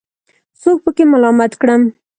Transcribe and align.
څوک 0.61 0.77
پکې 0.83 1.03
ملامت 1.11 1.51
کړم. 1.61 1.81